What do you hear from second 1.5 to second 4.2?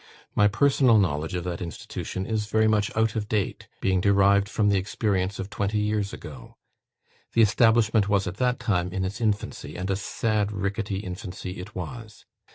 institution is very much out of date, being